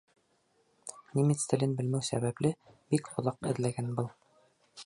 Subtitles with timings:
[1.19, 2.53] Немец телен белмәү сәбәпле,
[2.95, 4.13] бик оҙаҡ эҙләгән был.